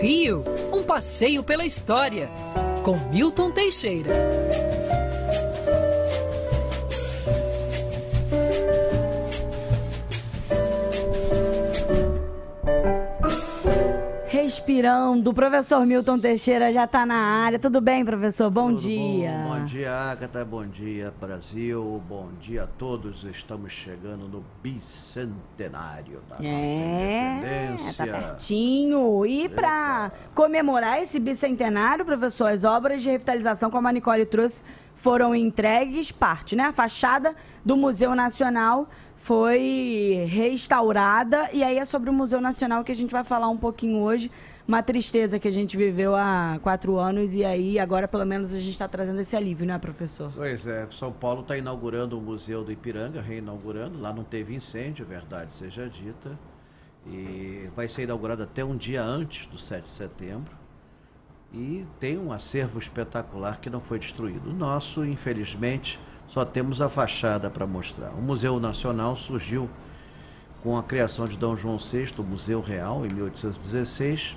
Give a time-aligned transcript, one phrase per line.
[0.00, 2.28] Rio, um passeio pela história,
[2.82, 4.10] com Milton Teixeira.
[14.82, 17.56] Respirando, o professor Milton Teixeira já está na área.
[17.56, 18.50] Tudo bem, professor?
[18.50, 19.30] Bom Tudo dia.
[19.30, 19.60] Bom.
[19.60, 20.44] bom dia, Agatha.
[20.44, 22.02] Bom dia, Brasil.
[22.08, 23.22] Bom dia a todos.
[23.22, 28.06] Estamos chegando no bicentenário da é, nossa independência.
[28.06, 29.24] Tá pertinho.
[29.24, 34.60] E para comemorar esse bicentenário, professor, as obras de revitalização, como a Nicole trouxe,
[34.96, 36.64] foram entregues, parte, né?
[36.64, 41.48] A fachada do Museu Nacional foi restaurada.
[41.52, 44.28] E aí é sobre o Museu Nacional que a gente vai falar um pouquinho hoje.
[44.66, 48.58] Uma tristeza que a gente viveu há quatro anos e aí agora pelo menos a
[48.58, 50.32] gente está trazendo esse alívio, né, professor?
[50.34, 54.00] Pois é, São Paulo está inaugurando o Museu do Ipiranga, reinaugurando.
[54.00, 56.38] Lá não teve incêndio, verdade seja dita.
[57.06, 60.54] E vai ser inaugurado até um dia antes do 7 de setembro.
[61.52, 64.50] E tem um acervo espetacular que não foi destruído.
[64.50, 68.10] O nosso, infelizmente, só temos a fachada para mostrar.
[68.10, 69.68] O Museu Nacional surgiu
[70.62, 74.36] com a criação de Dom João VI, o Museu Real, em 1816.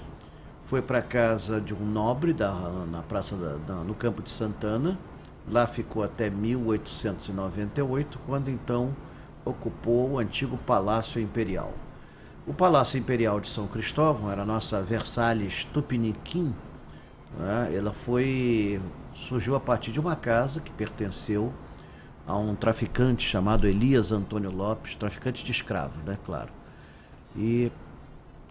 [0.66, 2.52] Foi para casa de um nobre da,
[2.92, 4.98] na praça da, da, no Campo de Santana.
[5.50, 8.96] Lá ficou até 1898, quando então
[9.46, 11.72] ocupou o antigo Palácio Imperial.
[12.48, 16.54] O Palácio Imperial de São Cristóvão era a nossa Versalhes Tupiniquim.
[17.38, 17.72] Né?
[17.76, 18.82] Ela foi
[19.14, 21.54] surgiu a partir de uma casa que pertenceu
[22.28, 26.50] a um traficante chamado Elias Antônio Lopes, traficante de escravos, né, claro.
[27.36, 27.72] E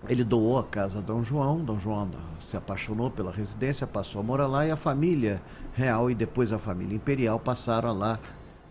[0.08, 2.10] ele doou a casa a Dom João, Dom João
[2.40, 5.40] se apaixonou pela residência, passou a morar lá e a família
[5.74, 8.18] real e depois a família imperial passaram a lá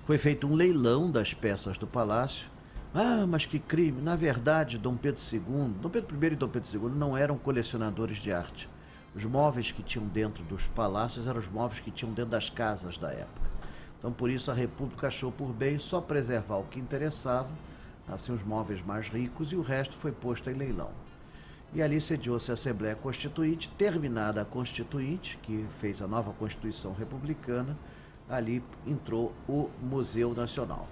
[0.04, 2.46] Foi feito um leilão das peças do palácio.
[2.94, 4.00] Ah, mas que crime!
[4.00, 8.18] Na verdade, Dom Pedro II, Dom Pedro I e Dom Pedro II não eram colecionadores
[8.18, 8.68] de arte.
[9.14, 12.96] Os móveis que tinham dentro dos palácios eram os móveis que tinham dentro das casas
[12.98, 13.50] da época.
[13.98, 17.48] Então, por isso, a República achou por bem só preservar o que interessava,
[18.10, 20.90] assim, os móveis mais ricos, e o resto foi posto em leilão.
[21.72, 27.76] E ali sediou-se a Assembleia Constituinte, terminada a Constituinte, que fez a nova Constituição Republicana,
[28.28, 30.88] ali entrou o Museu Nacional.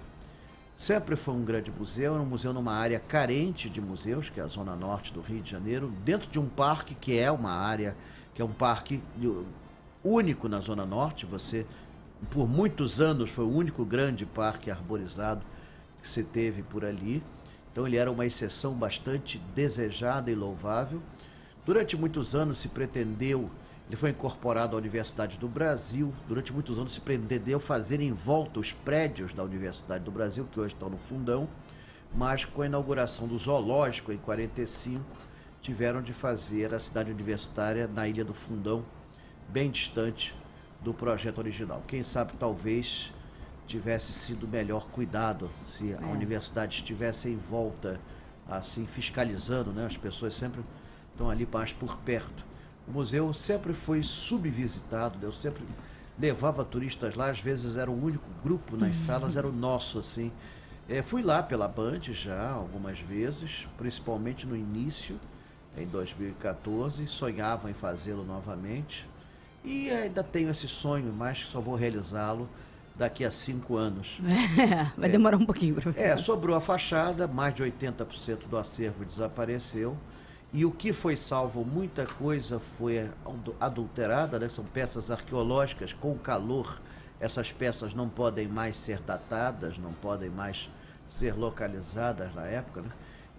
[0.77, 4.47] Sempre foi um grande museu, um museu numa área carente de museus, que é a
[4.47, 7.97] zona norte do Rio de Janeiro, dentro de um parque que é uma área,
[8.35, 9.01] que é um parque
[10.03, 11.65] único na zona norte, você
[12.29, 15.43] por muitos anos foi o único grande parque arborizado
[16.01, 17.23] que se teve por ali.
[17.71, 21.01] Então ele era uma exceção bastante desejada e louvável.
[21.65, 23.49] Durante muitos anos se pretendeu,
[23.87, 26.13] ele foi incorporado à Universidade do Brasil.
[26.27, 30.59] Durante muitos anos se pretendeu fazer em volta os prédios da Universidade do Brasil, que
[30.59, 31.47] hoje estão no fundão,
[32.15, 35.03] mas com a inauguração do zoológico em 45,
[35.61, 38.85] tiveram de fazer a cidade universitária na Ilha do Fundão,
[39.49, 40.33] bem distante
[40.81, 41.83] do projeto original.
[41.87, 43.11] Quem sabe talvez
[43.67, 46.05] tivesse sido melhor cuidado se a é.
[46.05, 47.99] universidade estivesse em volta,
[48.47, 49.85] assim, fiscalizando, né?
[49.85, 50.61] As pessoas sempre
[51.11, 52.45] estão ali mais por perto.
[52.87, 55.63] O museu sempre foi subvisitado, eu sempre
[56.17, 59.05] levava turistas lá, às vezes era o único grupo nas uhum.
[59.05, 60.31] salas, era o nosso, assim.
[60.89, 65.19] É, fui lá pela Band já algumas vezes, principalmente no início,
[65.77, 69.07] em 2014, sonhava em fazê-lo novamente.
[69.63, 72.47] E ainda tenho esse sonho, mas só vou realizá-lo
[72.97, 74.19] daqui a cinco anos.
[74.57, 76.01] É, vai demorar um pouquinho, professor.
[76.01, 79.95] É, sobrou a fachada, mais de 80% do acervo desapareceu.
[80.51, 83.09] E o que foi salvo, muita coisa foi
[83.59, 84.49] adulterada, né?
[84.49, 86.81] são peças arqueológicas com calor.
[87.19, 90.69] Essas peças não podem mais ser datadas, não podem mais
[91.09, 92.81] ser localizadas na época.
[92.81, 92.89] Né?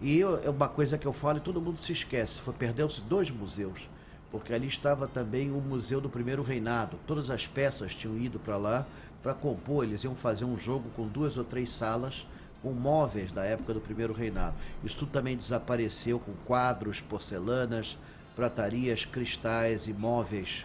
[0.01, 3.89] E é uma coisa que eu falo e todo mundo se esquece, perdeu-se dois museus,
[4.31, 6.99] porque ali estava também o Museu do Primeiro Reinado.
[7.07, 8.87] Todas as peças tinham ido para lá
[9.23, 12.27] para compor, eles iam fazer um jogo com duas ou três salas
[12.63, 14.55] com móveis da época do Primeiro Reinado.
[14.83, 17.97] Isso tudo também desapareceu com quadros, porcelanas,
[18.35, 20.65] pratarias, cristais e móveis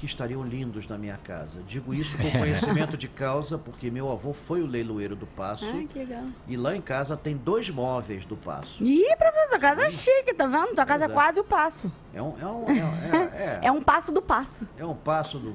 [0.00, 1.60] que estariam lindos na minha casa.
[1.68, 5.66] Digo isso com conhecimento de causa, porque meu avô foi o leiloeiro do Passo.
[5.66, 6.24] Ah, que legal.
[6.48, 8.82] E lá em casa tem dois móveis do Passo.
[8.82, 10.74] Ih, professor, casa é chique, tá vendo?
[10.74, 11.12] Tua casa é é.
[11.12, 11.92] quase o passo.
[12.14, 14.66] É um, é um, é, é, é, É um passo do passo.
[14.78, 15.52] é um passo do,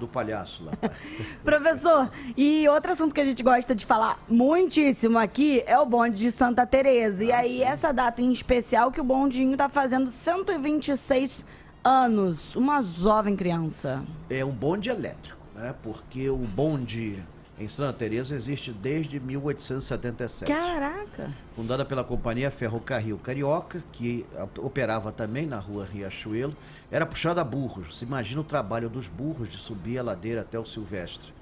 [0.00, 0.72] do palhaço lá.
[1.44, 6.18] Professor, e outro assunto que a gente gosta de falar muitíssimo aqui é o bonde
[6.18, 7.22] de Santa Teresa.
[7.22, 7.62] E Ah, aí, sim.
[7.62, 11.61] essa data em especial que o bondinho tá fazendo 126 anos.
[12.54, 14.04] Uma jovem criança.
[14.30, 15.74] É um bonde elétrico, né?
[15.82, 17.20] Porque o bonde
[17.58, 20.50] em Santa Teresa existe desde 1877.
[20.50, 21.30] Caraca!
[21.56, 24.24] fundada pela companhia Ferrocarril Carioca, que
[24.58, 26.56] operava também na rua Riachuelo,
[26.90, 27.96] era puxada a burros.
[27.96, 31.32] Você imagina o trabalho dos burros de subir a ladeira até o Silvestre.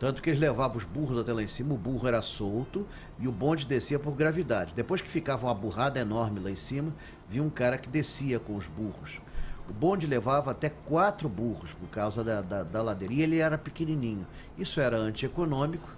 [0.00, 2.86] Tanto que eles levavam os burros até lá em cima, o burro era solto
[3.18, 4.72] e o bonde descia por gravidade.
[4.74, 6.92] Depois que ficava uma burrada enorme lá em cima,
[7.28, 9.20] vinha um cara que descia com os burros.
[9.68, 13.14] O bonde levava até quatro burros por causa da, da, da ladeira.
[13.14, 14.26] E ele era pequenininho.
[14.58, 15.88] Isso era antieconômico.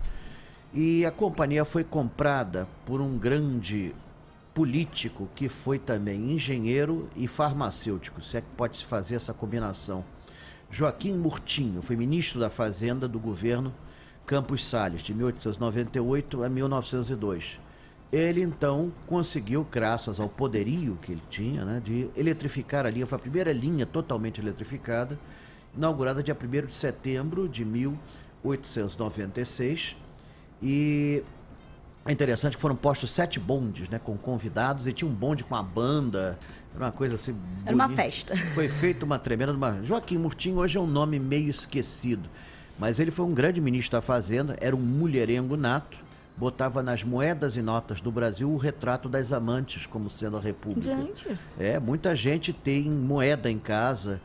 [0.72, 3.94] E a companhia foi comprada por um grande
[4.54, 10.04] político que foi também engenheiro e farmacêutico, se é que pode se fazer essa combinação.
[10.70, 13.72] Joaquim Murtinho foi ministro da Fazenda do governo
[14.26, 17.60] Campos Salles, de 1898 a 1902.
[18.12, 23.06] Ele então conseguiu, graças ao poderio que ele tinha, né, de eletrificar a linha.
[23.06, 25.18] Foi a primeira linha totalmente eletrificada,
[25.76, 29.96] inaugurada dia 1 de setembro de 1896.
[30.62, 31.24] E
[32.04, 35.56] é interessante que foram postos sete bondes, né, com convidados, e tinha um bonde com
[35.56, 36.38] a banda,
[36.76, 37.34] era uma coisa assim.
[37.64, 38.02] Era uma bonita.
[38.02, 38.36] festa.
[38.54, 39.52] Foi feita uma tremenda.
[39.52, 39.82] Uma...
[39.82, 42.28] Joaquim Murtinho hoje é um nome meio esquecido,
[42.78, 45.96] mas ele foi um grande ministro da Fazenda, era um mulherengo nato,
[46.36, 50.94] botava nas moedas e notas do Brasil o retrato das amantes, como sendo a República.
[50.94, 51.38] Gente.
[51.58, 54.20] É, muita gente tem moeda em casa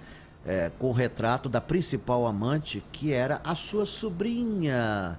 [0.45, 5.17] é, com o retrato da principal amante, que era a sua sobrinha.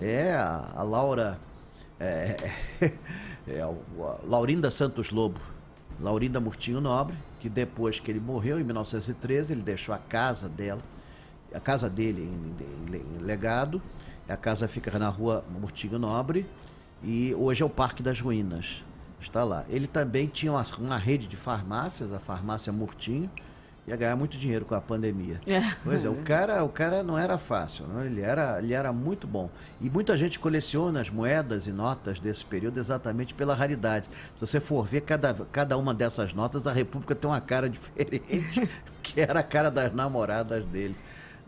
[0.00, 1.38] É, a, a Laura.
[1.98, 2.36] É,
[3.48, 3.72] é, a
[4.26, 5.40] Laurinda Santos Lobo.
[6.00, 10.80] Laurinda Murtinho Nobre, que depois que ele morreu, em 1913, ele deixou a casa dela,
[11.54, 13.80] a casa dele em, em- em legado.
[14.28, 16.46] A casa fica na rua Murtinho Nobre
[17.02, 18.84] e hoje é o Parque das Ruínas.
[19.20, 19.64] Está lá.
[19.68, 23.30] Ele também tinha uma, uma rede de farmácias, a farmácia Murtinho,
[23.86, 25.40] ia ganhar muito dinheiro com a pandemia.
[25.46, 25.60] É.
[25.82, 28.04] Pois é, o cara, o cara não era fácil, não?
[28.04, 29.50] Ele, era, ele era muito bom.
[29.80, 34.08] E muita gente coleciona as moedas e notas desse período exatamente pela raridade.
[34.36, 38.68] Se você for ver cada, cada uma dessas notas, a República tem uma cara diferente,
[39.02, 40.96] que era a cara das namoradas dele.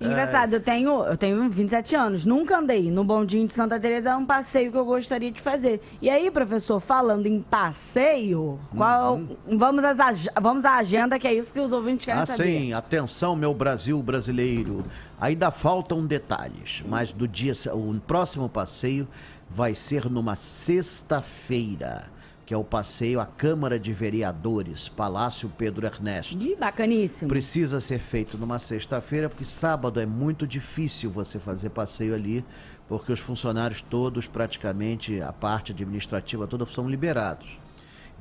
[0.00, 4.17] Engraçado, eu tenho, eu tenho 27 anos, nunca andei no bondinho de Santa Teresa, é
[4.17, 5.81] um passeio que eu gostaria de fazer.
[6.02, 11.52] E aí, professor, falando em passeio, qual, vamos, às, vamos à agenda, que é isso
[11.52, 12.43] que os ouvintes querem Ah, saber.
[12.44, 14.85] sim, atenção, meu Brasil brasileiro.
[15.20, 19.06] Ainda faltam detalhes, mas do dia, o próximo passeio
[19.49, 22.05] vai ser numa sexta-feira,
[22.46, 26.37] que é o passeio à Câmara de Vereadores, Palácio Pedro Ernesto.
[26.37, 27.29] Ih, bacaníssimo.
[27.29, 32.44] Precisa ser feito numa sexta-feira, porque sábado é muito difícil você fazer passeio ali,
[32.86, 37.58] porque os funcionários todos, praticamente, a parte administrativa toda, são liberados.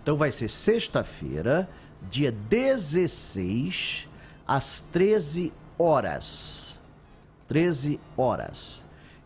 [0.01, 1.69] Então vai ser sexta-feira,
[2.09, 4.07] dia 16,
[4.47, 6.79] às 13 horas.
[7.47, 8.83] 13 horas.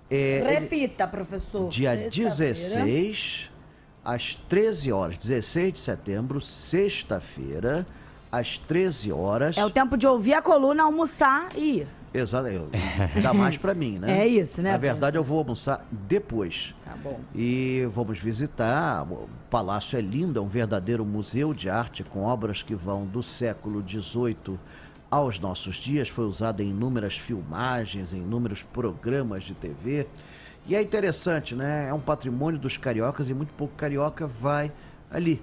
[0.09, 1.69] É, Repita, professor.
[1.69, 2.29] dia Sexta-feira.
[2.29, 3.49] 16,
[4.07, 5.17] às 13 horas.
[5.17, 7.85] 16 de setembro, sexta-feira,
[8.31, 9.57] às 13 horas.
[9.57, 11.87] É o tempo de ouvir a coluna, almoçar e ir.
[12.13, 12.69] Exato, eu-
[13.21, 14.21] dá mais pra mim, né?
[14.21, 16.73] É isso, né, Na verdade, eu vou almoçar depois.
[16.85, 17.19] Tá bom.
[17.35, 19.03] E vamos visitar.
[19.03, 23.21] O palácio é lindo, é um verdadeiro museu de arte com obras que vão do
[23.21, 24.57] século XVIII
[25.09, 26.09] aos nossos dias.
[26.09, 30.07] Foi usado em inúmeras filmagens, em inúmeros programas de TV.
[30.65, 31.87] E é interessante, né?
[31.89, 34.71] É um patrimônio dos cariocas e muito pouco carioca vai
[35.09, 35.41] ali.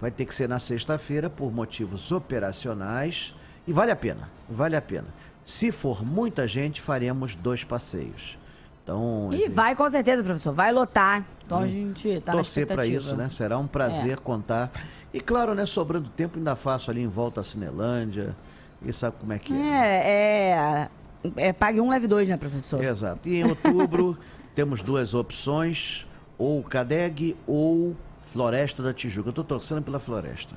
[0.00, 3.34] Vai ter que ser na sexta-feira por motivos operacionais
[3.66, 5.06] e vale a pena, vale a pena.
[5.44, 8.36] Se for muita gente, faremos dois passeios.
[8.84, 10.52] Então, E vai com certeza, professor.
[10.52, 11.24] Vai lotar.
[11.44, 12.36] Então a gente tá Hum.
[12.36, 13.28] torcer para isso, né?
[13.30, 14.16] Será um prazer É.
[14.16, 14.70] contar.
[15.12, 18.36] E claro, né, sobrando tempo, ainda faço ali em volta a Cinelândia.
[18.84, 19.56] E sabe como é que é?
[19.56, 19.70] né?
[20.04, 20.88] É,
[21.36, 22.82] é, é pague um, leve dois, né, professor?
[22.82, 23.28] Exato.
[23.28, 24.16] E em outubro
[24.54, 26.06] temos duas opções,
[26.36, 29.28] ou CADEG ou Floresta da Tijuca.
[29.28, 30.54] Eu estou torcendo pela floresta.